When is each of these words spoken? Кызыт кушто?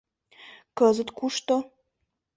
Кызыт 0.77 1.09
кушто? 1.17 1.55